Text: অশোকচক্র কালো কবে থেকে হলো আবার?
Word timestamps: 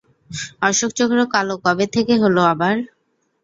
অশোকচক্র 0.61 1.19
কালো 1.33 1.55
কবে 1.65 1.85
থেকে 1.95 2.13
হলো 2.23 2.41
আবার? 2.53 2.75